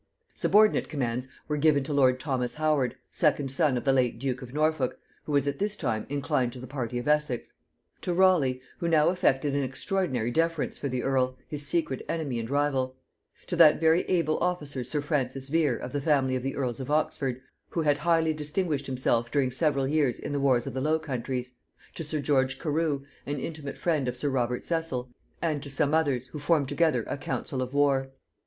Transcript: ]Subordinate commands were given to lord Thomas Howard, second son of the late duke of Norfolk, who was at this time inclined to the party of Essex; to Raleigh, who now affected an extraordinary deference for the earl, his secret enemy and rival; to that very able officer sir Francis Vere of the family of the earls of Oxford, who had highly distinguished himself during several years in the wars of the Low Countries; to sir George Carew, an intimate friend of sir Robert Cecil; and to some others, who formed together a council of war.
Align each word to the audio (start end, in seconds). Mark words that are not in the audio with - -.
]Subordinate 0.33 0.89
commands 0.89 1.27
were 1.47 1.57
given 1.57 1.83
to 1.83 1.93
lord 1.93 2.19
Thomas 2.19 2.55
Howard, 2.55 2.95
second 3.11 3.51
son 3.51 3.77
of 3.77 3.83
the 3.83 3.93
late 3.93 4.17
duke 4.17 4.41
of 4.41 4.51
Norfolk, 4.51 4.97
who 5.25 5.31
was 5.31 5.47
at 5.47 5.59
this 5.59 5.75
time 5.75 6.07
inclined 6.09 6.51
to 6.53 6.59
the 6.59 6.65
party 6.65 6.97
of 6.97 7.07
Essex; 7.07 7.53
to 8.01 8.11
Raleigh, 8.11 8.61
who 8.79 8.87
now 8.87 9.09
affected 9.09 9.53
an 9.53 9.61
extraordinary 9.61 10.31
deference 10.31 10.75
for 10.75 10.89
the 10.89 11.03
earl, 11.03 11.37
his 11.47 11.67
secret 11.67 12.03
enemy 12.09 12.39
and 12.39 12.49
rival; 12.49 12.95
to 13.45 13.55
that 13.57 13.79
very 13.79 14.01
able 14.09 14.39
officer 14.39 14.83
sir 14.83 15.01
Francis 15.01 15.49
Vere 15.49 15.77
of 15.77 15.91
the 15.93 16.01
family 16.01 16.35
of 16.35 16.41
the 16.41 16.55
earls 16.55 16.79
of 16.79 16.89
Oxford, 16.89 17.39
who 17.69 17.83
had 17.83 17.97
highly 17.97 18.33
distinguished 18.33 18.87
himself 18.87 19.29
during 19.29 19.51
several 19.51 19.87
years 19.87 20.17
in 20.17 20.31
the 20.33 20.39
wars 20.39 20.65
of 20.65 20.73
the 20.73 20.81
Low 20.81 20.97
Countries; 20.97 21.53
to 21.93 22.03
sir 22.03 22.19
George 22.21 22.57
Carew, 22.57 23.03
an 23.27 23.37
intimate 23.39 23.77
friend 23.77 24.07
of 24.07 24.17
sir 24.17 24.29
Robert 24.29 24.63
Cecil; 24.65 25.11
and 25.43 25.61
to 25.61 25.69
some 25.69 25.93
others, 25.93 26.25
who 26.29 26.39
formed 26.39 26.69
together 26.69 27.03
a 27.05 27.19
council 27.19 27.61
of 27.61 27.75
war. 27.75 28.09